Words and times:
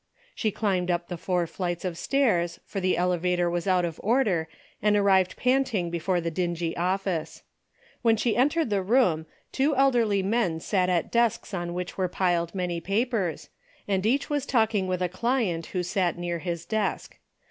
Sho 0.33 0.49
climbed 0.49 0.89
up 0.89 1.09
the 1.09 1.15
four 1.17 1.45
flights 1.45 1.85
of 1.85 1.95
stairs, 1.95 2.59
for 2.65 2.79
the 2.79 2.97
elevator 2.97 3.51
was 3.51 3.67
out 3.67 3.85
of 3.85 3.99
order 4.03 4.47
and 4.81 4.95
arrived 4.97 5.35
panting 5.37 5.91
before 5.91 6.19
the 6.19 6.31
dingy 6.31 6.75
office. 6.75 7.43
When 8.01 8.17
she 8.17 8.35
entered 8.35 8.71
the 8.71 8.81
room, 8.81 9.27
two 9.51 9.75
elderly 9.75 10.23
men 10.23 10.59
sat 10.59 10.89
at 10.89 11.11
desks 11.11 11.53
on 11.53 11.75
which 11.75 11.99
were 11.99 12.07
piled 12.07 12.55
many 12.55 12.79
papers, 12.81 13.49
and 13.87 14.03
each 14.03 14.27
was 14.27 14.47
talking 14.47 14.87
with 14.87 15.03
a 15.03 15.07
client 15.07 15.67
who 15.67 15.83
sat 15.83 16.17
near 16.17 16.39
his 16.39 16.65
desk. 16.65 17.19